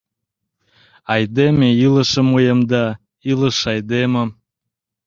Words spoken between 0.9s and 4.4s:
—Айдеме илышым уэмда, илыш— айдемым.